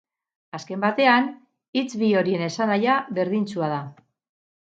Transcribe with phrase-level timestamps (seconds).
[0.59, 1.27] Azken batean,
[1.81, 3.79] hitz bi horien esanahia berdintsua da.